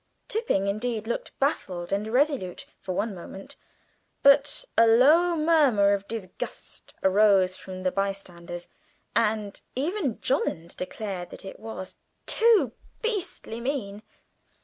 Tipping, 0.27 0.65
indeed, 0.65 1.05
looked 1.05 1.37
baffled 1.37 1.91
and 1.91 2.07
irresolute 2.07 2.65
for 2.79 2.93
one 2.93 3.13
moment, 3.13 3.55
but 4.23 4.65
a 4.75 4.87
low 4.87 5.35
murmur 5.35 5.93
of 5.93 6.07
disgust 6.07 6.95
arose 7.03 7.55
from 7.55 7.83
the 7.83 7.91
bystanders, 7.91 8.67
and 9.15 9.61
even 9.75 10.19
Jolland 10.19 10.75
declared 10.75 11.29
that 11.29 11.45
it 11.45 11.59
was 11.59 11.97
"too 12.25 12.71
beastly 13.03 13.59
mean." 13.59 14.01